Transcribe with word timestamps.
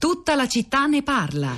Tutta 0.00 0.34
la 0.34 0.48
città 0.48 0.86
ne 0.86 1.02
parla. 1.02 1.54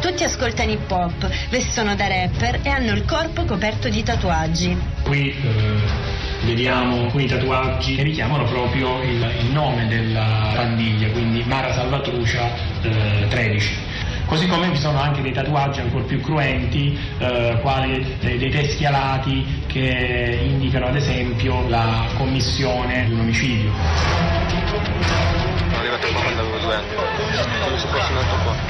Tutti 0.00 0.24
ascoltano 0.24 0.72
hip 0.72 0.90
hop, 0.90 1.30
vestono 1.50 1.94
da 1.94 2.08
rapper 2.08 2.58
e 2.64 2.68
hanno 2.68 2.90
il 2.94 3.04
corpo 3.04 3.44
coperto 3.44 3.88
di 3.88 4.02
tatuaggi. 4.02 4.76
Qui 5.04 5.30
eh, 5.30 6.46
vediamo 6.46 7.04
alcuni 7.04 7.28
tatuaggi 7.28 7.94
che 7.94 8.02
richiamano 8.02 8.42
proprio 8.42 9.00
il, 9.02 9.24
il 9.38 9.52
nome 9.52 9.86
della 9.86 10.50
bandiglia, 10.52 11.12
quindi 11.12 11.44
Mara 11.44 11.72
Salvatrucia 11.74 12.50
eh, 12.82 13.28
13. 13.28 13.89
Così 14.30 14.46
come 14.46 14.70
vi 14.70 14.76
sono 14.76 15.00
anche 15.00 15.22
dei 15.22 15.32
tatuaggi 15.32 15.80
ancora 15.80 16.04
più 16.04 16.20
cruenti, 16.20 16.96
eh, 17.18 17.58
quali 17.62 18.16
dei, 18.20 18.38
dei 18.38 18.48
teschi 18.48 18.84
alati 18.84 19.64
che 19.66 20.38
indicano 20.44 20.86
ad 20.86 20.94
esempio 20.94 21.68
la 21.68 22.06
commissione 22.16 23.06
di 23.06 23.12
un 23.12 23.20
omicidio. 23.22 23.72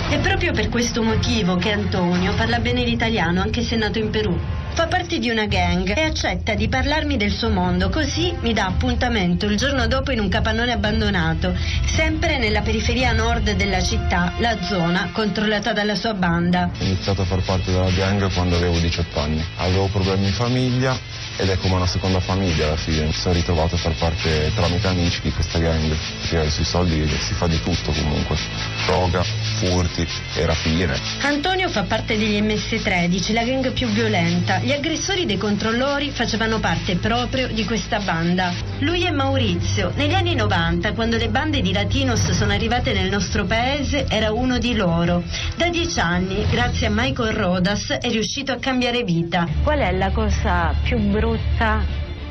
È 0.09 0.19
proprio 0.21 0.53
per 0.53 0.71
questo 0.71 1.03
motivo 1.03 1.57
che 1.57 1.73
Antonio 1.73 2.33
parla 2.33 2.59
bene 2.59 2.83
l'italiano 2.83 3.43
anche 3.43 3.61
se 3.61 3.77
nato 3.77 3.99
in 3.99 4.09
Perù. 4.09 4.60
Fa 4.73 4.87
parte 4.87 5.19
di 5.19 5.29
una 5.29 5.47
gang 5.47 5.95
e 5.95 6.01
accetta 6.03 6.55
di 6.55 6.69
parlarmi 6.69 7.17
del 7.17 7.31
suo 7.31 7.51
mondo, 7.51 7.91
così 7.91 8.35
mi 8.41 8.53
dà 8.53 8.67
appuntamento 8.67 9.47
il 9.47 9.57
giorno 9.57 9.87
dopo 9.87 10.11
in 10.11 10.21
un 10.21 10.29
capannone 10.29 10.73
abbandonato, 10.73 11.55
sempre 11.87 12.39
nella 12.39 12.63
periferia 12.63 13.13
nord 13.13 13.53
della 13.53 13.83
città, 13.83 14.33
la 14.39 14.57
zona 14.63 15.11
controllata 15.13 15.73
dalla 15.73 15.95
sua 15.95 16.15
banda. 16.15 16.71
Ho 16.79 16.85
iniziato 16.85 17.23
a 17.23 17.25
far 17.25 17.43
parte 17.43 17.73
della 17.73 17.91
gang 17.91 18.33
quando 18.33 18.57
avevo 18.57 18.79
18 18.79 19.21
anni. 19.21 19.45
Avevo 19.57 19.87
problemi 19.89 20.27
in 20.27 20.33
famiglia 20.33 20.99
ed 21.41 21.49
è 21.49 21.57
come 21.57 21.77
una 21.77 21.87
seconda 21.87 22.21
famiglia 22.21 22.67
alla 22.67 22.77
fine. 22.77 23.07
Mi 23.07 23.13
sono 23.13 23.35
ritrovato 23.35 23.75
a 23.75 23.79
far 23.79 23.95
parte 23.95 24.53
tramite 24.55 24.87
amici 24.89 25.21
di 25.23 25.33
questa 25.33 25.59
gang. 25.59 25.97
Perché 26.21 26.51
sui 26.51 26.65
soldi 26.65 27.09
si 27.19 27.33
fa 27.33 27.47
di 27.47 27.61
tutto 27.63 27.93
comunque. 27.93 28.37
Droga, 28.85 29.23
furti 29.23 30.07
e 30.35 30.45
rapine. 30.45 31.01
Antonio 31.23 31.71
fa 31.71 31.85
parte 31.85 32.19
degli 32.19 32.41
MS-13, 32.43 33.33
la 33.33 33.45
gang 33.45 33.73
più 33.73 33.89
violenta. 33.89 34.59
Gli 34.59 34.73
aggressori 34.73 35.25
dei 35.25 35.39
controllori 35.39 36.11
facevano 36.11 36.61
parte 36.61 36.97
proprio 36.97 37.49
di 37.49 37.65
questa 37.65 38.01
banda. 38.01 38.53
Lui 38.81 39.05
è 39.05 39.11
Maurizio. 39.11 39.93
Negli 39.97 40.15
anni 40.15 40.35
90, 40.35 40.93
quando 40.93 41.17
le 41.17 41.29
bande 41.29 41.63
di 41.63 41.73
Latinos 41.73 42.33
sono 42.33 42.53
arrivate 42.53 42.93
nel 42.93 43.09
nostro 43.09 43.47
paese, 43.47 44.05
era 44.09 44.31
uno 44.31 44.59
di 44.59 44.75
loro. 44.75 45.23
Da 45.57 45.71
dieci 45.71 46.01
anni, 46.01 46.45
grazie 46.51 46.89
a 46.89 46.91
Michael 46.93 47.33
Rodas, 47.33 47.89
è 47.89 48.11
riuscito 48.11 48.53
a 48.53 48.57
cambiare 48.57 49.05
vita. 49.05 49.49
Qual 49.63 49.79
è 49.79 49.91
la 49.93 50.11
cosa 50.11 50.75
più 50.83 50.99
brutta 50.99 51.29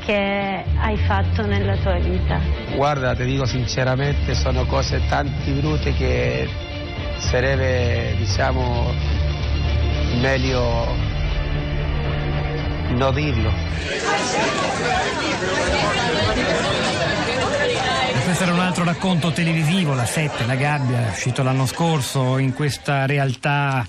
che 0.06 0.64
hai 0.78 0.98
fatto 0.98 1.46
nella 1.46 1.76
tua 1.78 2.00
vita? 2.00 2.40
Guarda, 2.76 3.14
ti 3.16 3.26
dico 3.26 3.46
sinceramente, 3.46 4.34
sono 4.34 4.66
cose 4.66 5.02
tanti 5.08 5.52
brutte 5.52 5.94
che 5.94 6.50
sarebbe, 7.18 8.16
diciamo, 8.18 8.92
meglio 10.22 10.96
non 12.90 13.14
dirlo. 13.14 13.52
E 18.14 18.24
questo 18.24 18.44
era 18.44 18.54
un 18.54 18.60
altro 18.60 18.84
racconto 18.84 19.32
televisivo, 19.32 19.94
La 19.94 20.06
7, 20.06 20.46
La 20.46 20.56
Gabbia, 20.56 21.10
uscito 21.12 21.44
l'anno 21.44 21.66
scorso 21.66 22.38
in 22.38 22.54
questa 22.54 23.06
realtà 23.06 23.86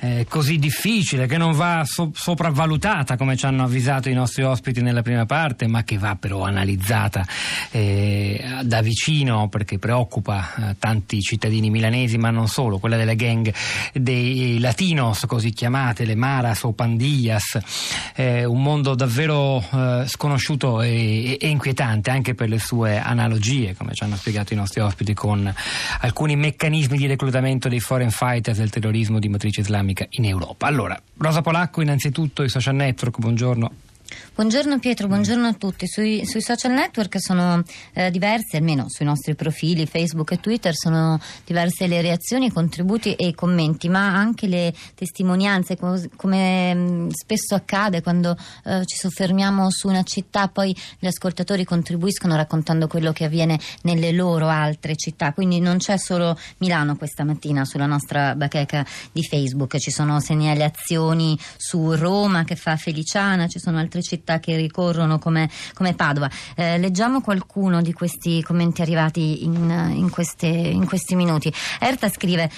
eh, 0.00 0.26
così 0.28 0.58
difficile, 0.58 1.26
che 1.26 1.36
non 1.36 1.52
va 1.52 1.82
so- 1.84 2.10
sopravvalutata 2.14 3.16
come 3.16 3.36
ci 3.36 3.44
hanno 3.44 3.64
avvisato 3.64 4.08
i 4.08 4.14
nostri 4.14 4.42
ospiti 4.42 4.80
nella 4.80 5.02
prima 5.02 5.26
parte, 5.26 5.66
ma 5.66 5.84
che 5.84 5.98
va 5.98 6.16
però 6.18 6.42
analizzata 6.42 7.26
eh, 7.70 8.42
da 8.62 8.80
vicino 8.80 9.48
perché 9.48 9.78
preoccupa 9.78 10.70
eh, 10.70 10.76
tanti 10.78 11.20
cittadini 11.20 11.68
milanesi, 11.68 12.16
ma 12.16 12.30
non 12.30 12.48
solo, 12.48 12.78
quella 12.78 12.96
delle 12.96 13.14
gang 13.14 13.52
dei 13.92 14.58
latinos, 14.58 15.26
così 15.26 15.50
chiamate, 15.50 16.06
le 16.06 16.14
maras 16.14 16.62
o 16.62 16.72
pandillas, 16.72 17.58
eh, 18.14 18.44
un 18.44 18.62
mondo 18.62 18.94
davvero 18.94 19.62
eh, 19.70 20.04
sconosciuto 20.06 20.80
e, 20.80 21.36
e 21.38 21.48
inquietante 21.48 22.10
anche 22.10 22.34
per 22.34 22.48
le 22.48 22.58
sue 22.58 22.98
analogie, 22.98 23.74
come 23.76 23.92
ci 23.92 24.02
hanno 24.02 24.16
spiegato 24.16 24.54
i 24.54 24.56
nostri 24.56 24.80
ospiti, 24.80 25.12
con 25.12 25.52
alcuni 26.00 26.36
meccanismi 26.36 26.96
di 26.96 27.06
reclutamento 27.06 27.68
dei 27.68 27.80
foreign 27.80 28.08
fighters 28.08 28.56
del 28.56 28.70
terrorismo 28.70 29.18
di 29.18 29.28
matrice 29.28 29.60
islamica 29.60 29.89
in 30.10 30.24
Europa. 30.24 30.66
Allora, 30.66 31.00
Rosa 31.16 31.42
Polacco, 31.42 31.80
innanzitutto 31.80 32.42
i 32.42 32.48
social 32.48 32.74
network, 32.74 33.18
buongiorno. 33.18 33.72
Buongiorno 34.34 34.78
Pietro, 34.78 35.06
buongiorno 35.06 35.46
a 35.46 35.52
tutti. 35.52 35.86
Sui, 35.86 36.24
sui 36.24 36.40
social 36.40 36.72
network 36.72 37.20
sono 37.20 37.62
eh, 37.92 38.10
diverse, 38.10 38.56
almeno 38.56 38.86
sui 38.88 39.04
nostri 39.04 39.34
profili 39.34 39.86
Facebook 39.86 40.32
e 40.32 40.40
Twitter, 40.40 40.74
sono 40.74 41.20
diverse 41.44 41.86
le 41.86 42.00
reazioni, 42.00 42.46
i 42.46 42.50
contributi 42.50 43.14
e 43.14 43.28
i 43.28 43.34
commenti, 43.34 43.88
ma 43.88 44.14
anche 44.14 44.46
le 44.46 44.72
testimonianze, 44.94 45.76
come, 45.76 46.08
come 46.16 46.74
mh, 46.74 47.08
spesso 47.10 47.54
accade 47.54 48.02
quando 48.02 48.36
eh, 48.64 48.84
ci 48.86 48.96
soffermiamo 48.96 49.70
su 49.70 49.88
una 49.88 50.02
città, 50.02 50.48
poi 50.48 50.74
gli 50.98 51.06
ascoltatori 51.06 51.64
contribuiscono 51.64 52.34
raccontando 52.34 52.86
quello 52.86 53.12
che 53.12 53.24
avviene 53.24 53.60
nelle 53.82 54.12
loro 54.12 54.48
altre 54.48 54.96
città. 54.96 55.32
Quindi 55.32 55.60
non 55.60 55.78
c'è 55.78 55.98
solo 55.98 56.38
Milano 56.58 56.96
questa 56.96 57.24
mattina 57.24 57.64
sulla 57.64 57.86
nostra 57.86 58.34
bacheca 58.34 58.86
di 59.12 59.22
Facebook, 59.22 59.76
ci 59.78 59.90
sono 59.90 60.18
segnalazioni 60.20 61.38
su 61.56 61.92
Roma 61.94 62.44
che 62.44 62.56
fa 62.56 62.76
Feliciana, 62.76 63.46
ci 63.46 63.58
sono 63.58 63.78
altre 63.78 63.99
città 64.02 64.40
che 64.40 64.56
ricorrono 64.56 65.18
come, 65.18 65.48
come 65.74 65.94
Padova. 65.94 66.30
Eh, 66.54 66.78
leggiamo 66.78 67.20
qualcuno 67.20 67.82
di 67.82 67.92
questi 67.92 68.42
commenti 68.42 68.82
arrivati 68.82 69.44
in, 69.44 69.92
in, 69.94 70.10
queste, 70.10 70.46
in 70.46 70.86
questi 70.86 71.14
minuti. 71.14 71.52
Erta 71.78 72.08
scrive 72.08 72.50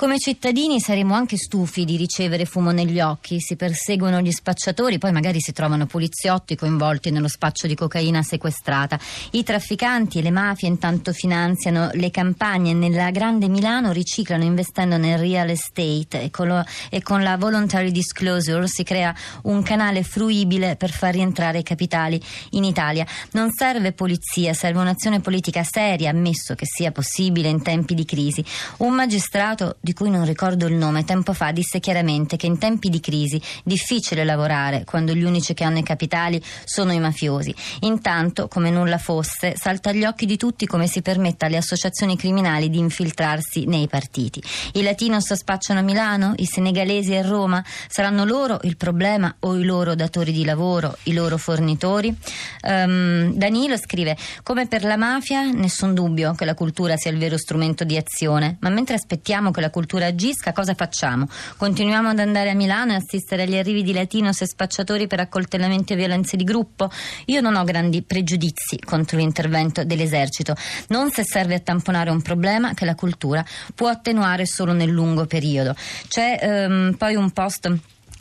come 0.00 0.18
cittadini 0.18 0.80
saremo 0.80 1.12
anche 1.12 1.36
stufi 1.36 1.84
di 1.84 1.98
ricevere 1.98 2.46
fumo 2.46 2.70
negli 2.70 3.00
occhi, 3.00 3.38
si 3.38 3.54
perseguono 3.54 4.22
gli 4.22 4.30
spacciatori, 4.30 4.96
poi 4.96 5.12
magari 5.12 5.42
si 5.42 5.52
trovano 5.52 5.84
poliziotti 5.84 6.56
coinvolti 6.56 7.10
nello 7.10 7.28
spaccio 7.28 7.66
di 7.66 7.74
cocaina 7.74 8.22
sequestrata. 8.22 8.98
I 9.32 9.42
trafficanti 9.42 10.18
e 10.18 10.22
le 10.22 10.30
mafie 10.30 10.68
intanto 10.68 11.12
finanziano 11.12 11.90
le 11.92 12.10
campagne 12.10 12.72
nella 12.72 13.10
grande 13.10 13.48
Milano, 13.48 13.92
riciclano 13.92 14.42
investendo 14.42 14.96
nel 14.96 15.18
real 15.18 15.50
estate 15.50 16.22
e 16.22 16.30
con, 16.30 16.46
lo, 16.46 16.64
e 16.88 17.02
con 17.02 17.22
la 17.22 17.36
voluntary 17.36 17.90
disclosure 17.90 18.68
si 18.68 18.84
crea 18.84 19.14
un 19.42 19.62
canale 19.62 20.02
fruibile 20.02 20.76
per 20.76 20.92
far 20.92 21.12
rientrare 21.12 21.58
i 21.58 21.62
capitali 21.62 22.18
in 22.52 22.64
Italia. 22.64 23.04
Non 23.32 23.50
serve 23.50 23.92
polizia, 23.92 24.54
serve 24.54 24.80
un'azione 24.80 25.20
politica 25.20 25.62
seria, 25.62 26.08
ammesso 26.08 26.54
che 26.54 26.64
sia 26.64 26.90
possibile 26.90 27.50
in 27.50 27.60
tempi 27.60 27.92
di 27.92 28.06
crisi. 28.06 28.42
Un 28.78 28.94
magistrato 28.94 29.76
di 29.78 29.88
cui 29.92 30.10
non 30.10 30.24
ricordo 30.24 30.66
il 30.66 30.74
nome, 30.74 31.04
tempo 31.04 31.32
fa 31.32 31.52
disse 31.52 31.80
chiaramente 31.80 32.36
che 32.36 32.46
in 32.46 32.58
tempi 32.58 32.88
di 32.88 33.00
crisi 33.00 33.40
difficile 33.64 34.24
lavorare 34.24 34.84
quando 34.84 35.14
gli 35.14 35.22
unici 35.22 35.54
che 35.54 35.64
hanno 35.64 35.78
i 35.78 35.82
capitali 35.82 36.42
sono 36.64 36.92
i 36.92 37.00
mafiosi. 37.00 37.54
Intanto, 37.80 38.48
come 38.48 38.70
nulla 38.70 38.98
fosse, 38.98 39.54
salta 39.56 39.90
agli 39.90 40.04
occhi 40.04 40.26
di 40.26 40.36
tutti 40.36 40.66
come 40.66 40.86
si 40.86 41.02
permetta 41.02 41.46
alle 41.46 41.56
associazioni 41.56 42.16
criminali 42.16 42.70
di 42.70 42.78
infiltrarsi 42.78 43.66
nei 43.66 43.88
partiti. 43.88 44.42
I 44.74 44.82
latinos 44.82 45.32
spacciano 45.32 45.80
a 45.80 45.82
Milano, 45.82 46.34
i 46.36 46.46
senegalesi 46.46 47.14
a 47.14 47.22
Roma, 47.22 47.64
saranno 47.88 48.24
loro 48.24 48.58
il 48.62 48.76
problema 48.76 49.34
o 49.40 49.56
i 49.56 49.64
loro 49.64 49.94
datori 49.94 50.32
di 50.32 50.44
lavoro, 50.44 50.96
i 51.04 51.12
loro 51.12 51.36
fornitori? 51.36 52.14
Um, 52.62 53.32
Danilo 53.34 53.76
scrive: 53.76 54.16
Come 54.42 54.66
per 54.66 54.84
la 54.84 54.96
mafia, 54.96 55.42
nessun 55.50 55.94
dubbio 55.94 56.34
che 56.34 56.44
la 56.44 56.54
cultura 56.54 56.96
sia 56.96 57.10
il 57.10 57.18
vero 57.18 57.36
strumento 57.36 57.84
di 57.84 57.96
azione, 57.96 58.56
ma 58.60 58.68
mentre 58.68 58.94
aspettiamo 58.94 59.50
che 59.50 59.60
la 59.60 59.70
cultura 59.70 59.79
agisca, 60.06 60.52
cosa 60.52 60.74
facciamo? 60.74 61.26
Continuiamo 61.56 62.08
ad 62.08 62.18
andare 62.18 62.50
a 62.50 62.54
Milano 62.54 62.92
e 62.92 62.96
assistere 62.96 63.42
agli 63.42 63.56
arrivi 63.56 63.82
di 63.82 63.92
latinos 63.92 64.40
e 64.40 64.46
spacciatori 64.46 65.06
per 65.06 65.20
accoltellamenti 65.20 65.92
e 65.92 65.96
violenze 65.96 66.36
di 66.36 66.44
gruppo? 66.44 66.90
Io 67.26 67.40
non 67.40 67.56
ho 67.56 67.64
grandi 67.64 68.02
pregiudizi 68.02 68.78
contro 68.84 69.18
l'intervento 69.18 69.84
dell'esercito, 69.84 70.54
non 70.88 71.10
se 71.10 71.24
serve 71.24 71.54
a 71.54 71.60
tamponare 71.60 72.10
un 72.10 72.22
problema 72.22 72.74
che 72.74 72.84
la 72.84 72.94
cultura 72.94 73.44
può 73.74 73.88
attenuare 73.88 74.46
solo 74.46 74.72
nel 74.72 74.90
lungo 74.90 75.26
periodo. 75.26 75.74
C'è 76.08 76.66
um, 76.68 76.94
poi 76.96 77.14
un 77.14 77.30
post 77.30 77.72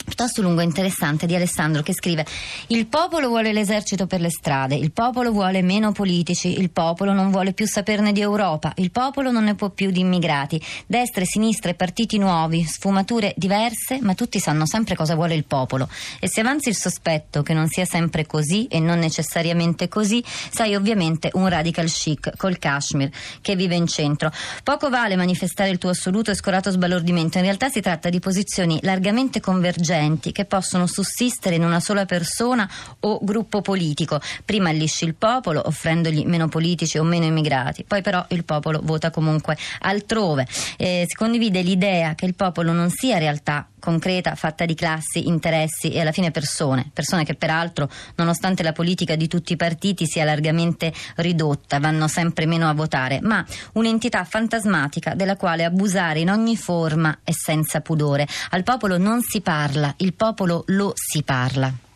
piuttosto 0.03 0.41
lungo 0.41 0.61
e 0.61 0.63
interessante 0.63 1.25
di 1.25 1.35
Alessandro 1.35 1.81
che 1.81 1.93
scrive 1.93 2.25
il 2.67 2.87
popolo 2.87 3.27
vuole 3.27 3.53
l'esercito 3.53 4.07
per 4.07 4.21
le 4.21 4.29
strade, 4.29 4.75
il 4.75 4.91
popolo 4.91 5.31
vuole 5.31 5.61
meno 5.61 5.91
politici, 5.91 6.59
il 6.59 6.71
popolo 6.71 7.13
non 7.13 7.31
vuole 7.31 7.53
più 7.53 7.67
saperne 7.67 8.11
di 8.11 8.21
Europa, 8.21 8.73
il 8.77 8.91
popolo 8.91 9.31
non 9.31 9.43
ne 9.43 9.55
può 9.55 9.69
più 9.69 9.91
di 9.91 9.99
immigrati, 9.99 10.61
destre, 10.85 11.25
sinistre, 11.25 11.73
partiti 11.73 12.17
nuovi, 12.17 12.63
sfumature 12.63 13.33
diverse, 13.37 13.99
ma 14.01 14.13
tutti 14.13 14.39
sanno 14.39 14.65
sempre 14.65 14.95
cosa 14.95 15.15
vuole 15.15 15.35
il 15.35 15.45
popolo. 15.45 15.87
E 16.19 16.27
se 16.27 16.41
avanzi 16.41 16.69
il 16.69 16.75
sospetto 16.75 17.43
che 17.43 17.53
non 17.53 17.67
sia 17.67 17.85
sempre 17.85 18.25
così 18.25 18.65
e 18.65 18.79
non 18.79 18.99
necessariamente 18.99 19.87
così, 19.87 20.23
sai 20.25 20.75
ovviamente 20.75 21.29
un 21.33 21.47
radical 21.47 21.87
chic 21.87 22.35
col 22.37 22.57
Kashmir 22.57 23.09
che 23.41 23.55
vive 23.55 23.75
in 23.75 23.87
centro. 23.87 24.31
Poco 24.63 24.89
vale 24.89 25.15
manifestare 25.15 25.69
il 25.69 25.77
tuo 25.77 25.89
assoluto 25.89 26.31
e 26.31 26.35
scorato 26.35 26.71
sbalordimento, 26.71 27.37
in 27.37 27.43
realtà 27.43 27.69
si 27.69 27.81
tratta 27.81 28.09
di 28.09 28.19
posizioni 28.19 28.79
largamente 28.81 29.39
convergenti 29.39 29.88
agenti 29.89 30.31
che 30.31 30.45
possono 30.45 30.85
sussistere 30.85 31.55
in 31.55 31.63
una 31.63 31.79
sola 31.79 32.05
persona 32.05 32.69
o 33.01 33.19
gruppo 33.21 33.61
politico. 33.61 34.21
Prima 34.45 34.69
allisci 34.69 35.05
il 35.05 35.15
popolo 35.15 35.61
offrendogli 35.65 36.25
meno 36.25 36.47
politici 36.47 36.97
o 36.97 37.03
meno 37.03 37.25
immigrati, 37.25 37.83
poi 37.83 38.01
però 38.01 38.23
il 38.29 38.45
popolo 38.45 38.79
vota 38.83 39.09
comunque 39.09 39.57
altrove. 39.79 40.47
Eh, 40.77 41.05
si 41.07 41.15
condivide 41.15 41.61
l'idea 41.61 42.13
che 42.13 42.25
il 42.25 42.35
popolo 42.35 42.71
non 42.71 42.89
sia 42.89 43.17
realtà 43.17 43.67
concreta, 43.79 44.35
fatta 44.35 44.65
di 44.65 44.75
classi, 44.75 45.27
interessi 45.27 45.91
e 45.91 46.01
alla 46.01 46.11
fine 46.11 46.31
persone, 46.31 46.89
persone 46.93 47.25
che 47.25 47.35
peraltro, 47.35 47.89
nonostante 48.15 48.63
la 48.63 48.71
politica 48.71 49.15
di 49.15 49.27
tutti 49.27 49.53
i 49.53 49.57
partiti 49.57 50.05
sia 50.05 50.23
largamente 50.23 50.93
ridotta, 51.15 51.79
vanno 51.79 52.07
sempre 52.07 52.45
meno 52.45 52.69
a 52.69 52.73
votare, 52.73 53.19
ma 53.21 53.43
un'entità 53.73 54.23
fantasmatica 54.23 55.13
della 55.15 55.35
quale 55.35 55.63
abusare 55.63 56.19
in 56.19 56.29
ogni 56.29 56.55
forma 56.55 57.19
e 57.23 57.33
senza 57.33 57.81
pudore. 57.81 58.27
Al 58.51 58.63
popolo 58.63 58.97
non 58.97 59.21
si 59.21 59.41
parla, 59.41 59.93
il 59.97 60.13
popolo 60.13 60.63
lo 60.67 60.93
si 60.95 61.23
parla. 61.23 61.88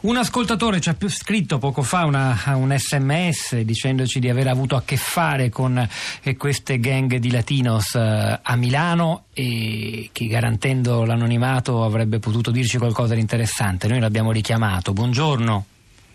Un 0.00 0.16
ascoltatore 0.16 0.80
ci 0.80 0.90
ha 0.90 0.96
scritto 1.08 1.58
poco 1.58 1.82
fa 1.82 2.04
una, 2.04 2.40
un 2.54 2.72
sms 2.72 3.56
dicendoci 3.62 4.20
di 4.20 4.28
aver 4.28 4.46
avuto 4.46 4.76
a 4.76 4.82
che 4.84 4.96
fare 4.96 5.48
con 5.48 5.76
eh, 6.22 6.36
queste 6.36 6.78
gang 6.78 7.16
di 7.16 7.32
latinos 7.32 7.96
eh, 7.96 8.38
a 8.40 8.54
Milano 8.54 9.24
e 9.34 10.10
che 10.12 10.28
garantendo 10.28 11.04
l'anonimato 11.04 11.82
avrebbe 11.82 12.20
potuto 12.20 12.52
dirci 12.52 12.78
qualcosa 12.78 13.14
di 13.14 13.20
interessante. 13.20 13.88
Noi 13.88 13.98
l'abbiamo 13.98 14.30
richiamato. 14.30 14.92
Buongiorno. 14.92 15.64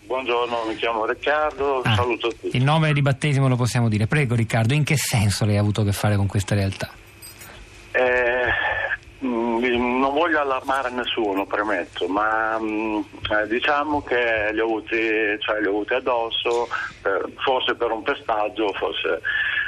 Buongiorno, 0.06 0.64
mi 0.66 0.76
chiamo 0.76 1.04
Riccardo, 1.04 1.82
ah, 1.82 1.94
saluto 1.94 2.28
tutti. 2.28 2.56
Il 2.56 2.64
nome 2.64 2.90
di 2.94 3.02
battesimo 3.02 3.48
lo 3.48 3.56
possiamo 3.56 3.90
dire. 3.90 4.06
Prego 4.06 4.34
Riccardo, 4.34 4.72
in 4.72 4.84
che 4.84 4.96
senso 4.96 5.44
lei 5.44 5.58
ha 5.58 5.60
avuto 5.60 5.82
a 5.82 5.84
che 5.84 5.92
fare 5.92 6.16
con 6.16 6.26
questa 6.26 6.54
realtà? 6.54 6.90
Non 9.70 10.12
voglio 10.12 10.40
allarmare 10.40 10.90
nessuno, 10.90 11.46
premetto, 11.46 12.06
ma 12.08 12.58
mh, 12.58 12.64
mm, 12.64 13.00
eh, 13.30 13.46
diciamo 13.48 14.02
che 14.02 14.50
li 14.52 14.60
ho 14.60 14.64
avuti, 14.64 14.96
cioè, 15.40 15.60
li 15.60 15.66
ho 15.66 15.70
avuti 15.70 15.94
addosso, 15.94 16.68
per, 17.02 17.28
forse 17.44 17.74
per 17.74 17.90
un 17.90 18.02
pestaggio, 18.02 18.72
forse 18.72 19.20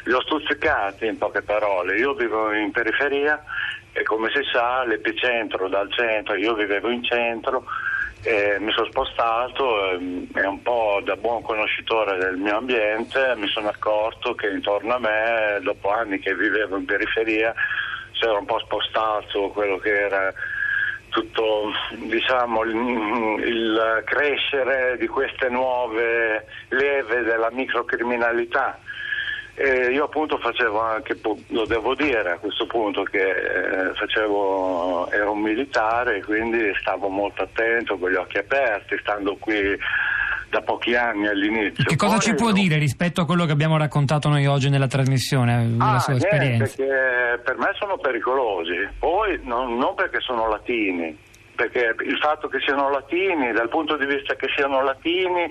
li 0.04 0.12
ho 0.12 0.20
stuzzicati 0.22 1.06
in 1.06 1.18
poche 1.18 1.42
parole. 1.42 1.98
Io 1.98 2.14
vivo 2.14 2.52
in 2.52 2.70
periferia 2.70 3.42
e 3.92 4.02
come 4.02 4.30
si 4.30 4.42
sa 4.52 4.84
l'epicentro 4.84 5.68
dal 5.68 5.92
centro, 5.92 6.34
io 6.34 6.54
vivevo 6.54 6.90
in 6.90 7.02
centro, 7.02 7.64
e 8.26 8.56
mi 8.58 8.72
sono 8.72 8.86
spostato 8.90 9.92
e, 9.92 10.26
e 10.34 10.46
un 10.46 10.60
po' 10.60 11.00
da 11.04 11.14
buon 11.14 11.42
conoscitore 11.42 12.16
del 12.18 12.36
mio 12.36 12.56
ambiente 12.56 13.34
mi 13.36 13.46
sono 13.46 13.68
accorto 13.68 14.34
che 14.34 14.48
intorno 14.48 14.94
a 14.94 14.98
me, 14.98 15.60
dopo 15.62 15.92
anni 15.92 16.18
che 16.18 16.34
vivevo 16.34 16.76
in 16.76 16.84
periferia, 16.84 17.54
si 18.18 18.24
era 18.24 18.38
un 18.38 18.46
po' 18.46 18.58
spostato 18.60 19.48
quello 19.48 19.78
che 19.78 20.00
era 20.00 20.32
tutto 21.08 21.72
diciamo, 21.94 22.62
il, 22.62 22.74
il, 23.44 24.02
crescere 24.04 24.96
di 24.98 25.06
queste 25.06 25.48
nuove 25.48 26.46
leve 26.68 27.22
della 27.22 27.50
microcriminalità. 27.50 28.78
E 29.58 29.90
io 29.90 30.04
appunto 30.04 30.36
facevo 30.36 30.78
anche, 30.78 31.18
lo 31.48 31.64
devo 31.64 31.94
dire 31.94 32.32
a 32.32 32.36
questo 32.36 32.66
punto, 32.66 33.04
che 33.04 33.30
eh, 33.30 33.94
facevo, 33.94 35.10
ero 35.10 35.30
un 35.32 35.40
militare, 35.40 36.22
quindi 36.22 36.74
stavo 36.78 37.08
molto 37.08 37.42
attento 37.42 37.96
con 37.96 38.10
gli 38.10 38.16
occhi 38.16 38.36
aperti, 38.36 38.98
stando 38.98 39.36
qui 39.36 39.78
da 40.50 40.62
pochi 40.62 40.94
anni 40.94 41.26
all'inizio. 41.26 41.84
Che 41.84 41.96
cosa 41.96 42.16
Poi, 42.16 42.22
ci 42.22 42.34
può 42.34 42.52
dire 42.52 42.78
rispetto 42.78 43.20
a 43.20 43.26
quello 43.26 43.44
che 43.44 43.52
abbiamo 43.52 43.76
raccontato 43.76 44.28
noi 44.28 44.46
oggi 44.46 44.68
nella 44.68 44.86
trasmissione, 44.86 45.66
della 45.70 45.94
ah, 45.94 45.98
sua 45.98 46.14
esperienza? 46.14 46.74
Perché 46.76 47.40
per 47.44 47.58
me 47.58 47.70
sono 47.78 47.98
pericolosi, 47.98 48.88
poi 48.98 49.40
non, 49.42 49.76
non 49.76 49.94
perché 49.94 50.20
sono 50.20 50.48
latini, 50.48 51.16
perché 51.54 51.94
il 52.04 52.18
fatto 52.18 52.48
che 52.48 52.58
siano 52.60 52.90
latini, 52.90 53.52
dal 53.52 53.68
punto 53.68 53.96
di 53.96 54.06
vista 54.06 54.34
che 54.36 54.48
siano 54.54 54.82
latini, 54.82 55.48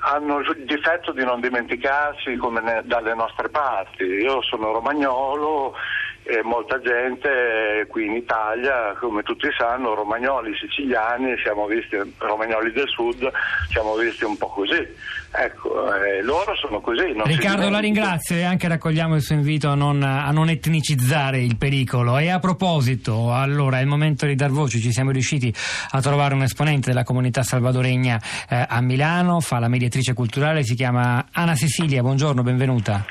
hanno 0.00 0.38
il 0.38 0.64
difetto 0.64 1.12
di 1.12 1.24
non 1.24 1.40
dimenticarsi 1.40 2.36
come 2.36 2.60
ne, 2.60 2.82
dalle 2.84 3.14
nostre 3.14 3.48
parti. 3.50 4.04
Io 4.04 4.42
sono 4.42 4.72
romagnolo 4.72 5.74
e 6.30 6.42
molta 6.44 6.80
gente 6.80 7.86
qui 7.88 8.06
in 8.06 8.14
Italia, 8.14 8.94
come 9.00 9.22
tutti 9.22 9.48
sanno, 9.58 9.94
romagnoli 9.94 10.54
siciliani, 10.54 11.34
siamo 11.42 11.66
visti, 11.66 11.96
romagnoli 12.18 12.70
del 12.72 12.88
sud, 12.88 13.28
siamo 13.68 13.96
visti 13.96 14.24
un 14.24 14.36
po' 14.36 14.46
così. 14.46 14.86
Ecco, 15.32 15.92
eh, 15.92 16.22
loro 16.22 16.54
sono 16.54 16.80
così. 16.80 17.12
Riccardo 17.24 17.68
la 17.68 17.80
ringrazio 17.80 18.36
e 18.36 18.44
anche 18.44 18.68
raccogliamo 18.68 19.16
il 19.16 19.22
suo 19.22 19.34
invito 19.34 19.68
a 19.68 19.74
non, 19.74 20.02
a 20.02 20.30
non, 20.30 20.48
etnicizzare 20.48 21.40
il 21.40 21.56
pericolo. 21.56 22.18
E 22.18 22.30
a 22.30 22.38
proposito, 22.38 23.32
allora 23.32 23.78
è 23.78 23.80
il 23.80 23.88
momento 23.88 24.26
di 24.26 24.36
dar 24.36 24.50
voce, 24.50 24.78
ci 24.78 24.92
siamo 24.92 25.10
riusciti 25.10 25.52
a 25.90 26.00
trovare 26.00 26.34
un 26.34 26.42
esponente 26.42 26.90
della 26.90 27.04
comunità 27.04 27.42
salvadoregna 27.42 28.20
eh, 28.48 28.66
a 28.68 28.80
Milano, 28.80 29.40
fa 29.40 29.58
la 29.58 29.68
mediatrice 29.68 30.14
culturale, 30.14 30.62
si 30.62 30.76
chiama 30.76 31.26
Ana 31.32 31.54
Cecilia, 31.56 32.02
buongiorno, 32.02 32.42
benvenuta. 32.42 33.04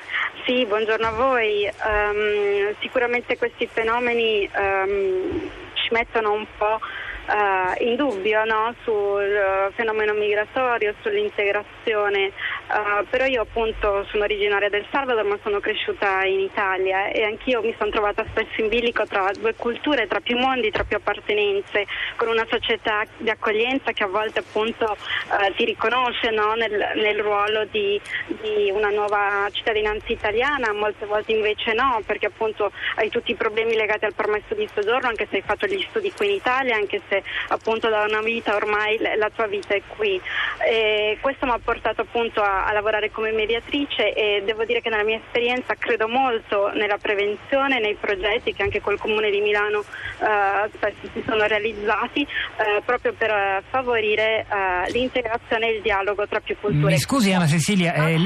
Sì, 0.50 0.66
buongiorno 0.66 1.06
a 1.06 1.12
voi. 1.12 1.72
Um, 1.86 2.74
sicuramente 2.80 3.38
questi 3.38 3.69
fenomeni 3.72 4.50
um, 4.57 5.48
ci 5.74 5.90
mettono 5.92 6.34
un 6.34 6.48
po' 6.57 6.80
uh, 7.28 7.84
in 7.84 7.96
dubbio 7.96 8.44
no? 8.46 8.74
sul 8.81 9.72
fenomeno 9.75 10.13
migratorio, 10.13 10.96
sull'integrazione 11.04 12.31
Uh, 12.69 13.04
però 13.10 13.25
io 13.25 13.42
appunto 13.42 14.06
sono 14.12 14.25
originaria 14.25 14.69
del 14.69 14.86
Salvador 14.92 15.24
ma 15.24 15.39
sono 15.42 15.60
cresciuta 15.60 16.24
in 16.25 16.42
Italia 16.42 17.07
e 17.07 17.24
anch'io 17.24 17.63
mi 17.63 17.74
sono 17.75 17.89
trovata 17.89 18.24
spesso 18.30 18.62
in 18.62 18.68
bilico 18.68 19.07
tra 19.07 19.31
due 19.39 19.56
culture, 19.56 20.06
tra 20.06 20.19
più 20.19 20.38
mondi, 20.38 20.69
tra 20.69 20.83
più 20.83 20.98
appartenenze, 20.98 21.88
con 22.16 22.27
una 22.27 22.45
società 22.48 23.06
di 23.18 23.30
accoglienza 23.31 23.92
che 23.92 24.04
a 24.04 24.07
volte 24.07 24.39
appunto 24.39 24.86
uh, 24.86 25.54
ti 25.56 25.66
riconosce 25.66 26.30
no? 26.30 26.54
nel, 26.54 26.92
nel, 26.94 27.19
ruolo 27.19 27.66
di, 27.66 28.00
di, 28.27 28.69
una 28.69 28.89
nuova 28.89 29.48
cittadinanza 29.51 30.13
italiana, 30.13 30.71
molte 30.71 31.07
volte 31.07 31.31
invece 31.31 31.74
no, 31.74 32.04
perché 32.06 32.27
appunto 32.27 32.71
hai 32.98 33.10
tutti 33.10 33.31
i 33.31 33.36
problemi 33.36 33.74
legati 33.74 34.06
al 34.06 34.13
permesso 34.13 34.54
di 34.54 34.69
soggiorno, 34.71 35.07
anche 35.07 35.25
se 35.27 35.38
hai 35.38 35.42
fatto 35.42 35.66
gli 35.66 35.83
studi 35.89 36.12
qui 36.12 36.27
in 36.27 36.33
Italia, 36.33 36.75
anche 36.75 37.01
se 37.10 37.24
appunto 37.48 37.89
da 37.89 38.04
una 38.04 38.21
vita 38.21 38.56
ormai 38.56 39.00
la 39.00 39.31
tua 39.31 39.48
vita 39.48 39.74
è 39.74 39.81
qui. 39.88 40.21
E 40.68 41.18
questo 41.19 41.48
mi 41.48 41.54
ha 41.54 41.60
portato 41.63 42.01
appunto 42.01 42.44
a 42.44 42.58
a, 42.65 42.71
lavorare 42.73 43.11
come 43.11 43.31
mediatrice 43.31 44.13
e 44.13 44.44
devo 44.45 44.65
dire 44.65 44.81
che 44.81 44.89
nella 44.89 45.03
mia 45.03 45.17
esperienza 45.17 45.75
credo 45.75 46.07
molto 46.07 46.71
nella 46.73 46.97
prevenzione, 46.97 47.79
nei 47.79 47.95
progetti 47.95 48.53
che 48.53 48.63
anche 48.63 48.81
col 48.81 48.97
Comune 48.97 49.29
di 49.29 49.41
Milano 49.41 49.79
eh, 49.79 50.69
spesso 50.73 51.09
si 51.13 51.23
sono 51.25 51.45
realizzati 51.45 52.21
eh, 52.21 52.81
proprio 52.85 53.13
per 53.13 53.63
favorire 53.69 54.45
eh, 54.50 54.91
l'integrazione 54.91 55.67
e 55.67 55.75
il 55.75 55.81
dialogo 55.81 56.27
tra 56.27 56.39
più 56.39 56.56
culture. 56.59 56.91
Mi 56.91 57.00
scusi 57.00 57.33
Anna 57.33 57.47
Cecilia, 57.47 57.94
eh, 57.94 58.17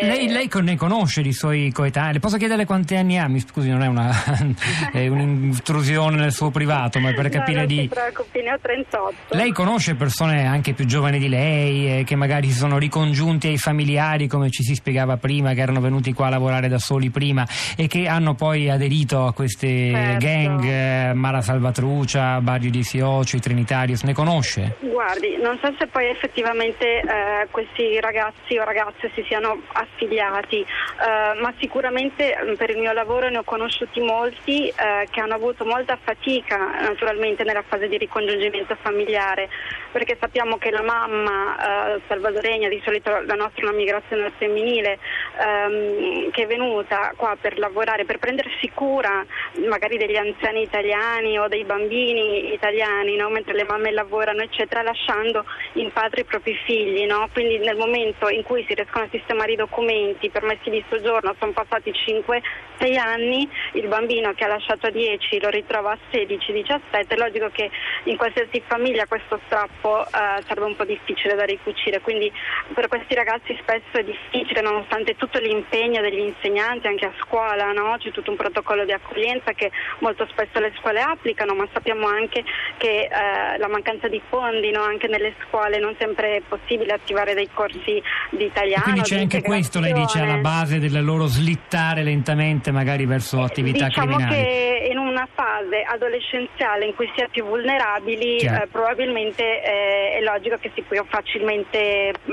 lei, 0.00 0.28
lei, 0.28 0.48
ne 0.62 0.76
conosce 0.76 1.20
i 1.20 1.32
suoi 1.32 1.70
coetanei? 1.72 2.14
Le 2.14 2.18
posso 2.20 2.36
chiedere 2.36 2.64
quanti 2.64 2.96
anni 2.96 3.18
ha? 3.18 3.28
Mi 3.28 3.40
scusi, 3.40 3.70
non 3.70 3.82
è, 3.82 3.86
una, 3.86 4.10
è 4.92 5.06
un'intrusione 5.06 6.16
nel 6.16 6.32
suo 6.32 6.50
privato, 6.50 6.98
ma 6.98 7.12
per 7.12 7.28
capire 7.28 7.60
no, 7.60 7.66
di... 7.66 7.88
Preoccupi, 7.88 8.42
ne 8.42 8.52
ho 8.52 8.58
38. 8.60 9.14
Lei 9.36 9.52
conosce 9.52 9.94
persone 9.94 10.46
anche 10.46 10.72
più 10.72 10.86
giovani 10.86 11.18
di 11.18 11.28
lei 11.28 12.00
eh, 12.00 12.04
che 12.04 12.16
magari 12.16 12.48
si 12.48 12.58
sono 12.58 12.78
ricongiunti 12.78 13.48
ai 13.48 13.56
familiari, 13.60 14.26
come 14.26 14.50
ci 14.50 14.62
si 14.62 14.74
spiegava 14.74 15.16
prima, 15.18 15.52
che 15.52 15.60
erano 15.60 15.80
venuti 15.80 16.12
qua 16.12 16.26
a 16.26 16.30
lavorare 16.30 16.68
da 16.68 16.78
soli 16.78 17.10
prima 17.10 17.46
e 17.76 17.86
che 17.86 18.08
hanno 18.08 18.34
poi 18.34 18.68
aderito 18.70 19.26
a 19.26 19.32
queste 19.32 19.90
certo. 19.90 20.24
gang, 20.24 20.64
eh, 20.64 21.12
Mara 21.14 21.42
Salvatrucia, 21.42 22.40
Barrio 22.40 22.70
di 22.70 22.82
Sioci, 22.82 23.38
Trinitarius, 23.38 24.02
ne 24.02 24.14
conosce? 24.14 24.76
Guardi, 24.80 25.36
non 25.40 25.58
so 25.62 25.72
se 25.78 25.86
poi 25.86 26.06
effettivamente 26.08 27.00
eh, 27.00 27.48
questi 27.50 28.00
ragazzi 28.00 28.56
o 28.56 28.64
ragazze 28.64 29.10
si 29.14 29.22
siano 29.26 29.60
affiliati, 29.72 30.60
eh, 30.60 31.40
ma 31.40 31.52
sicuramente 31.58 32.36
mm, 32.36 32.54
per 32.54 32.70
il 32.70 32.78
mio 32.78 32.92
lavoro 32.92 33.28
ne 33.28 33.38
ho 33.38 33.44
conosciuti 33.44 34.00
molti 34.00 34.68
eh, 34.68 35.06
che 35.10 35.20
hanno 35.20 35.34
avuto 35.34 35.64
molta 35.64 35.98
fatica 36.00 36.56
naturalmente 36.80 37.44
nella 37.44 37.64
fase 37.66 37.88
di 37.88 37.98
ricongiungimento 37.98 38.76
familiare, 38.80 39.48
perché 39.92 40.16
sappiamo 40.18 40.56
che 40.56 40.70
la 40.70 40.82
mamma 40.82 41.94
eh, 41.96 42.00
salvadoregna, 42.06 42.68
di 42.68 42.80
solito 42.84 43.10
la 43.10 43.34
nostra 43.34 43.49
una 43.62 43.72
migrazione 43.72 44.30
femminile 44.38 44.98
ehm, 45.38 46.30
che 46.30 46.42
è 46.42 46.46
venuta 46.46 47.12
qua 47.16 47.36
per 47.40 47.58
lavorare, 47.58 48.04
per 48.04 48.18
prendersi 48.18 48.49
cura 48.68 49.24
magari 49.68 49.96
degli 49.96 50.16
anziani 50.16 50.62
italiani 50.62 51.38
o 51.38 51.48
dei 51.48 51.64
bambini 51.64 52.52
italiani, 52.52 53.16
no? 53.16 53.28
mentre 53.30 53.54
le 53.54 53.64
mamme 53.64 53.90
lavorano, 53.90 54.42
eccetera, 54.42 54.82
lasciando 54.82 55.44
in 55.74 55.90
padre 55.92 56.20
i 56.22 56.24
propri 56.24 56.54
figli. 56.64 57.06
No? 57.06 57.28
Quindi 57.32 57.58
nel 57.58 57.76
momento 57.76 58.28
in 58.28 58.42
cui 58.42 58.64
si 58.68 58.74
riescono 58.74 59.04
a 59.04 59.08
sistemare 59.10 59.52
i 59.52 59.56
documenti, 59.56 60.26
i 60.26 60.30
permessi 60.30 60.70
di 60.70 60.84
soggiorno, 60.88 61.34
sono 61.38 61.52
passati 61.52 61.92
5-6 61.92 62.98
anni, 62.98 63.48
il 63.72 63.88
bambino 63.88 64.32
che 64.34 64.44
ha 64.44 64.48
lasciato 64.48 64.86
a 64.86 64.90
10 64.90 65.40
lo 65.40 65.48
ritrova 65.48 65.92
a 65.92 65.98
16-17, 66.12 67.06
è 67.08 67.16
logico 67.16 67.48
che 67.50 67.70
in 68.04 68.16
qualsiasi 68.16 68.62
famiglia 68.66 69.06
questo 69.06 69.40
strappo 69.46 70.04
eh, 70.04 70.42
sarebbe 70.46 70.66
un 70.66 70.76
po' 70.76 70.84
difficile 70.84 71.34
da 71.34 71.44
ricucire. 71.44 72.00
Quindi 72.00 72.30
per 72.74 72.88
questi 72.88 73.14
ragazzi 73.14 73.56
spesso 73.60 73.98
è 73.98 74.04
difficile 74.04 74.60
nonostante 74.60 75.16
tutto 75.16 75.38
l'impegno 75.38 76.00
degli 76.00 76.20
insegnanti 76.20 76.86
anche 76.86 77.06
a 77.06 77.12
scuola, 77.20 77.72
no? 77.72 77.96
c'è 77.98 78.10
tutto 78.10 78.30
un 78.30 78.36
protocollo 78.50 78.84
di 78.84 78.92
accoglienza 78.92 79.52
che 79.52 79.70
molto 80.00 80.26
spesso 80.30 80.58
le 80.60 80.72
scuole 80.78 81.00
applicano, 81.00 81.54
ma 81.54 81.66
sappiamo 81.72 82.06
anche 82.06 82.44
che 82.76 83.08
eh, 83.08 83.58
la 83.58 83.68
mancanza 83.68 84.08
di 84.08 84.20
fondi 84.28 84.70
no? 84.70 84.82
anche 84.82 85.06
nelle 85.08 85.34
scuole 85.46 85.78
non 85.78 85.94
sempre 85.98 86.36
è 86.36 86.42
possibile 86.46 86.92
attivare 86.92 87.34
dei 87.34 87.48
corsi 87.52 88.02
di 88.30 88.44
italiano. 88.44 88.82
E 88.82 88.90
quindi 88.90 89.00
c'è 89.02 89.18
anche 89.18 89.42
questo, 89.42 89.80
lei 89.80 89.92
dice, 89.92 90.20
alla 90.20 90.38
base 90.38 90.78
del 90.78 91.04
loro 91.04 91.26
slittare 91.26 92.02
lentamente 92.02 92.70
magari 92.70 93.06
verso 93.06 93.42
attività 93.42 93.86
diciamo 93.86 94.16
criminali. 94.16 94.34
che 94.34 94.88
in 94.90 94.98
una 94.98 95.28
fase 95.32 95.82
adolescenziale 95.82 96.86
in 96.86 96.94
cui 96.94 97.10
si 97.14 97.22
è 97.22 97.28
più 97.28 97.44
vulnerabili 97.44 98.38
eh, 98.38 98.68
probabilmente 98.70 99.62
eh, 99.62 100.18
è 100.18 100.20
logico 100.22 100.56
che 100.60 100.70
si 100.74 100.82
può 100.82 101.02
facilmente 101.08 102.12
mh, 102.24 102.32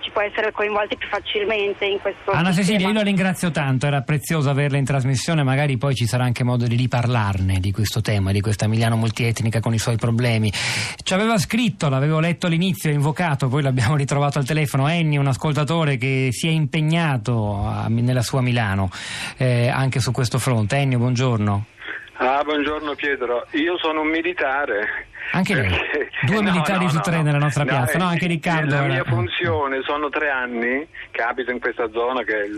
ci 0.00 0.05
può 0.16 0.24
essere 0.24 0.50
coinvolti 0.50 0.96
più 0.96 1.08
facilmente 1.08 1.84
in 1.84 2.00
questo 2.00 2.30
Anna 2.30 2.50
Cecilia, 2.50 2.86
io 2.86 2.94
la 2.94 3.02
ringrazio 3.02 3.50
tanto, 3.50 3.86
era 3.86 4.00
prezioso 4.00 4.48
averla 4.48 4.78
in 4.78 4.86
trasmissione, 4.86 5.42
magari 5.42 5.76
poi 5.76 5.94
ci 5.94 6.06
sarà 6.06 6.24
anche 6.24 6.42
modo 6.42 6.66
di 6.66 6.74
riparlarne 6.74 7.60
di 7.60 7.70
questo 7.70 8.00
tema, 8.00 8.32
di 8.32 8.40
questa 8.40 8.66
Milano 8.66 8.96
multietnica 8.96 9.60
con 9.60 9.74
i 9.74 9.78
suoi 9.78 9.96
problemi. 9.96 10.50
Ci 10.50 11.12
aveva 11.12 11.36
scritto, 11.36 11.90
l'avevo 11.90 12.18
letto 12.18 12.46
all'inizio, 12.46 12.90
invocato, 12.90 13.48
poi 13.48 13.60
l'abbiamo 13.60 13.94
ritrovato 14.00 14.38
al 14.38 14.46
telefono, 14.46 14.88
Ennio, 14.88 15.20
un 15.20 15.26
ascoltatore 15.26 15.98
che 15.98 16.28
si 16.30 16.48
è 16.48 16.50
impegnato 16.50 17.66
a- 17.66 17.84
nella 17.88 18.22
sua 18.22 18.40
Milano 18.40 18.88
eh, 19.36 19.68
anche 19.68 20.00
su 20.00 20.12
questo 20.12 20.38
fronte. 20.38 20.76
Ennio, 20.76 20.96
buongiorno. 20.96 21.66
Ah, 22.14 22.42
buongiorno 22.42 22.94
Pietro, 22.94 23.46
io 23.50 23.76
sono 23.76 24.00
un 24.00 24.08
militare. 24.08 25.08
Anche 25.32 25.54
lei? 25.54 25.68
Perché- 25.68 26.10
Due 26.26 26.36
No, 26.36 26.50
militari 26.50 26.84
no, 26.84 26.90
su 26.90 27.00
tre 27.00 27.16
no. 27.16 27.22
nella 27.22 27.38
nostra 27.38 27.64
No, 27.64 27.70
piazza, 27.70 27.92
eh, 27.92 27.98
no? 27.98 28.06
Anche 28.06 28.26
Riccardo. 28.26 28.70
La 28.74 28.84
era- 28.84 28.92
mia 28.92 29.04
funzione, 29.04 29.82
sono 29.82 30.08
tre 30.08 30.30
anni 30.30 30.86
che 31.10 31.22
abito 31.22 31.50
in 31.50 31.60
questa 31.60 31.90
zona 31.90 32.22
che 32.24 32.42
è 32.44 32.48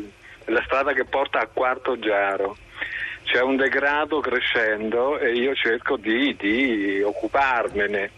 la 0.52 0.62
strada 0.64 0.92
che 0.92 1.04
porta 1.04 1.40
a 1.40 1.48
Quarto 1.52 1.98
Giaro. 1.98 2.56
C'è 3.24 3.42
un 3.42 3.56
degrado 3.56 4.20
crescendo 4.20 5.18
e 5.18 5.32
io 5.34 5.54
cerco 5.54 5.96
di, 5.96 6.34
di 6.38 7.02
occuparmene 7.02 8.10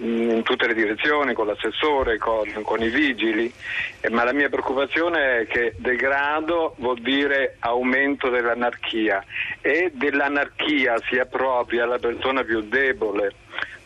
in 0.00 0.42
tutte 0.44 0.68
le 0.68 0.74
direzioni, 0.74 1.34
con 1.34 1.48
l'assessore, 1.48 2.18
con, 2.18 2.48
con 2.62 2.80
i 2.80 2.88
vigili, 2.88 3.52
Eh, 4.00 4.08
ma 4.10 4.22
la 4.22 4.32
mia 4.32 4.48
preoccupazione 4.48 5.40
è 5.40 5.46
che 5.48 5.74
degrado 5.76 6.76
vuol 6.78 7.00
dire 7.00 7.56
aumento 7.58 8.30
dell'anarchia 8.30 9.22
e 9.60 9.90
dell'anarchia 9.92 10.94
si 11.10 11.18
appropria 11.18 11.84
la 11.84 11.98
persona 11.98 12.44
più 12.44 12.60
debole. 12.60 13.32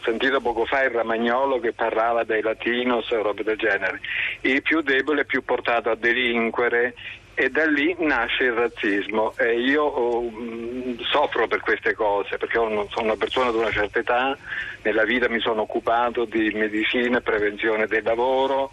Sentito 0.05 0.41
poco 0.41 0.65
fa 0.65 0.83
il 0.83 0.91
Ramagnolo 0.91 1.61
che 1.61 1.73
parlava 1.73 2.25
dei 2.25 2.43
latinos 2.43 3.11
e 3.13 3.23
robe 3.23 3.45
del 3.45 3.57
genere. 3.57 4.01
Il 4.41 4.63
più 4.63 4.81
debole 4.81 5.23
è 5.23 5.25
più 5.25 5.45
portato 5.45 5.91
a 5.91 5.95
delinquere 5.95 6.95
e 7.35 7.49
da 7.49 7.65
lì 7.65 7.95
nasce 7.99 8.45
il 8.45 8.53
razzismo 8.53 9.35
e 9.39 9.59
io 9.59 10.21
mh, 10.21 11.03
soffro 11.05 11.47
per 11.47 11.61
queste 11.61 11.95
cose 11.95 12.37
perché 12.37 12.55
sono 12.55 12.87
una 12.97 13.17
persona 13.17 13.51
di 13.51 13.57
una 13.57 13.71
certa 13.71 14.01
età, 14.01 14.37
nella 14.83 15.05
vita 15.05 15.29
mi 15.29 15.41
sono 15.41 15.63
occupato 15.63 16.25
di 16.25 16.51
medicina 16.53 17.19
e 17.19 17.23
prevenzione 17.23 17.87
del 17.87 18.03
lavoro 18.03 18.73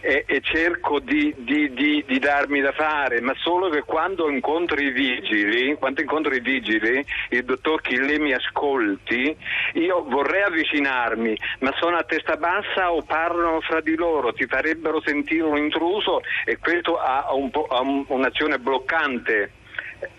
e, 0.00 0.24
e 0.26 0.40
cerco 0.40 0.98
di, 0.98 1.34
di- 1.38 1.72
di- 1.72 2.04
di 2.06 2.18
darmi 2.18 2.60
da 2.60 2.72
fare, 2.72 3.20
ma 3.20 3.34
solo 3.38 3.68
che 3.68 3.82
quando 3.82 4.28
incontro 4.30 4.80
i 4.80 4.90
vigili, 4.90 5.74
quando 5.74 6.00
incontro 6.00 6.34
i 6.34 6.40
vigili, 6.40 7.04
il 7.30 7.44
dottor 7.44 7.80
Chille 7.82 8.18
mi 8.18 8.32
ascolti, 8.32 9.36
io 9.74 10.04
vorrei 10.08 10.42
avvicinarmi, 10.42 11.36
ma 11.60 11.72
sono 11.78 11.96
a 11.96 12.04
testa 12.04 12.36
bassa 12.36 12.92
o 12.92 13.02
parlano 13.02 13.60
fra 13.60 13.80
di 13.80 13.94
loro, 13.94 14.32
ti 14.32 14.46
farebbero 14.46 15.00
sentire 15.04 15.42
un 15.42 15.58
intruso 15.58 16.20
e 16.44 16.58
questo 16.58 16.96
ha, 16.98 17.28
un 17.32 17.50
ha 17.68 17.80
un- 17.80 18.04
un'azione 18.08 18.58
bloccante. 18.58 19.52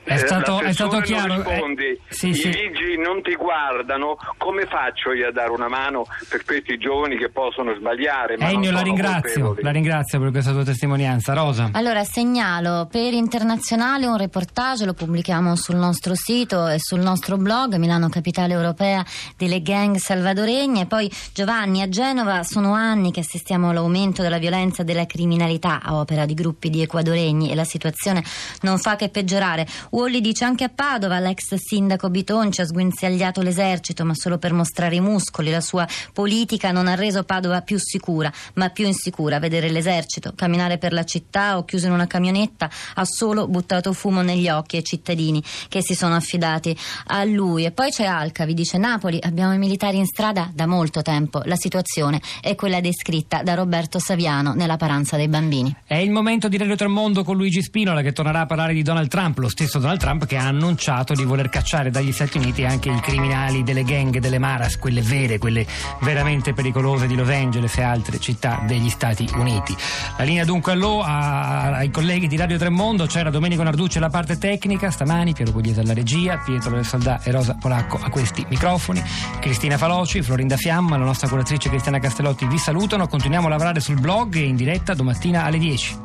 È 0.04 0.18
stato- 0.18 0.60
Eh, 0.62 0.66
è 0.68 0.74
stato 0.74 1.00
chiaro, 1.00 1.36
non 1.36 1.44
rispondi, 1.48 1.84
eh, 1.86 2.00
sì, 2.10 2.30
i 2.30 2.34
sì. 2.36 2.50
vigili 2.50 2.98
non 2.98 3.22
ti 3.22 3.36
guardano, 3.36 4.18
come 4.38 4.66
faccio 4.66 5.14
io 5.14 5.28
a 5.28 5.32
dare 5.32 5.52
una 5.52 5.68
mano 5.70 6.06
per 6.28 6.44
questi 6.44 6.78
giovani 6.78 7.18
che 7.18 7.30
possono 7.30 7.74
sbagliare? 7.76 8.36
Ma 8.38 8.50
Ennio, 8.50 8.72
la 8.72 8.82
ringrazio, 8.82 9.32
colpevoli? 9.32 9.64
la 9.64 9.72
ringrazio 9.72 10.20
per 10.20 10.32
questa 10.32 10.52
tua 10.52 10.64
testimonianza. 10.64 11.34
Rosa. 11.34 11.70
Allora 11.74 12.04
segnalo 12.04 12.88
per 12.92 13.14
Internazionale 13.14 14.06
un 14.06 14.18
reportage, 14.18 14.86
lo 14.86 14.94
pubblichiamo 14.94 15.56
sul 15.56 15.76
nostro 15.76 16.14
sito 16.16 16.68
e 16.68 16.76
sul 16.80 17.00
nostro 17.00 17.38
blog 17.38 17.76
Milano 17.76 18.10
Capitale 18.10 18.54
Europea 18.54 19.06
delle 19.38 19.62
gang 19.62 19.96
salvadoregne. 19.96 20.88
Poi 20.88 21.10
Giovanni, 21.34 21.82
a 21.82 21.88
Genova 21.90 22.44
sono 22.44 22.74
anni 22.74 23.12
che 23.12 23.22
assistiamo 23.22 23.70
all'aumento 23.70 24.22
della 24.22 24.40
violenza 24.40 24.82
e 24.82 24.86
della 24.86 25.06
criminalità 25.06 25.80
a 25.82 25.96
opera 25.96 26.26
di 26.26 26.34
gruppi 26.34 26.70
di 26.70 26.82
ecuadoregni 26.82 27.52
e 27.52 27.56
la 27.56 27.64
situazione 27.64 28.24
non 28.62 28.78
fa 28.78 28.96
che 28.96 29.10
peggiorare. 29.10 29.66
Uolli 29.92 30.22
dice 30.22 30.46
anche 30.46 30.64
a 30.64 30.70
Padova 30.74 31.20
l'ex 31.20 31.54
sindaco 31.56 32.10
Bitonci 32.10 32.62
ha 32.62 32.66
sguinzagliato 32.66 33.42
l'esercito 33.42 34.06
ma 34.06 34.14
solo 34.14 34.38
per 34.38 34.54
mostrare 34.54 34.96
i 34.96 35.02
muscoli. 35.02 35.50
La 35.52 35.62
sua 35.62 35.88
politica 36.14 36.72
non 36.72 36.88
ha 36.88 36.96
reso 36.96 37.24
Padova 37.24 37.62
più 37.62 37.78
sicura 37.80 38.32
ma 38.54 38.70
più 38.70 38.86
insicura. 38.86 39.40
Vedere 39.40 39.70
l'esercito 39.70 40.34
camminare 40.36 40.78
per 40.78 40.94
la 40.94 41.04
città 41.04 41.58
o 41.58 41.66
chiuso 41.66 41.88
in 41.88 41.94
una 41.94 42.08
camionetta 42.08 42.70
ha 42.96 43.06
solo 43.06 43.48
buttato 43.48 43.94
fumo 43.94 44.22
negli 44.22 44.50
occhi 44.50 44.78
ai 44.78 44.84
cittadini 44.84 45.44
che 45.68 45.82
si 45.82 45.96
sono 45.96 46.16
affidati 46.16 46.76
a 47.08 47.24
lui. 47.24 47.66
E 47.66 47.72
poi 47.72 47.92
c'è 47.92 48.06
Alcavi, 48.06 48.54
dice 48.54 48.78
Napoli, 48.78 49.20
abbiamo 49.22 49.54
i 49.54 49.58
militari 49.58 49.98
in 49.98 50.06
strada 50.06 50.50
da 50.54 50.66
molto 50.66 51.02
tempo. 51.02 51.42
La 51.46 51.56
situazione 51.56 52.22
è 52.42 52.56
quella 52.56 52.82
descritta 52.82 53.44
da 53.44 53.54
Roberto 53.54 54.00
Saviano 54.00 54.54
nella 54.54 54.78
paranza 54.78 55.18
dei 55.18 55.28
bambini. 55.28 55.76
È 55.86 55.96
il 55.96 56.12
momento 56.12 56.48
di 56.48 56.58
Radio 56.58 56.76
Tremondo 56.76 57.24
con 57.24 57.38
Luigi 57.38 57.62
Spinola 57.62 58.02
che 58.02 58.14
tornerà 58.14 58.42
a 58.42 58.46
parlare 58.46 58.74
di 58.74 58.82
Donald 58.82 59.10
Trump, 59.10 59.38
lo 59.38 59.50
stesso 59.62 59.78
Donald 59.78 60.00
Trump 60.00 60.26
che 60.26 60.38
ha 60.38 60.48
annunciato 60.48 61.14
di 61.14 61.24
voler 61.24 61.48
cacciare 61.50 61.92
dagli 61.92 62.12
Stati 62.12 62.40
Uniti 62.40 62.66
anche 62.66 62.90
i 62.90 63.00
criminali 63.00 63.62
delle 63.62 63.84
gang, 63.84 64.18
delle 64.18 64.40
maras, 64.40 64.78
quelle 64.78 65.02
vere, 65.02 65.38
quelle 65.38 65.68
veramente 66.00 66.54
pericolose 66.54 67.06
di 67.06 67.16
Los 67.16 67.30
Angeles 67.30 67.78
e 67.78 67.84
altre 67.84 68.20
città 68.20 68.64
degli 68.66 68.90
Stati 68.90 69.30
Uniti. 69.36 69.76
La 70.18 70.24
linea 70.24 70.46
dunque 70.46 70.72
allò 70.72 71.04
ai 71.04 71.92
colleghi 71.92 72.28
di 72.28 72.38
Radio 72.38 72.58
Tremondo, 72.58 73.06
c'era 73.06 73.30
Domenico 73.30 73.62
Narducci 73.62 74.00
alla 74.00 74.10
parte 74.10 74.40
tecnica, 74.40 74.90
stamani 74.90 75.34
Piero 75.34 75.52
Pugliese 75.52 75.82
alla 75.82 75.94
regia, 75.94 76.38
Pietro 76.38 76.72
del 76.72 76.86
Soldà 76.86 77.22
e 77.22 77.30
Rosa 77.30 77.56
Polacco 77.60 78.00
a 78.02 78.10
questi 78.10 78.44
microfoni, 78.50 79.04
Cristina 79.40 79.78
Faloci, 79.78 80.24
Florinda 80.24 80.58
Fiamma, 80.58 80.98
la 80.98 81.06
nostra 81.06 81.28
curatrice 81.28 81.70
Cristiana 81.70 82.00
Castellotti 82.00 82.48
vi 82.48 82.58
salutano, 82.58 83.08
continuiamo 83.08 83.46
a 83.46 83.50
lavorare 83.52 83.80
sul 83.80 84.00
blog 84.00 84.36
e 84.36 84.44
in 84.44 84.56
diretta 84.56 84.96
domattina 84.96 85.44
alle 85.44 85.60
10. 85.60 86.00